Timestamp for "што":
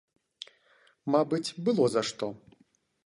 2.11-2.33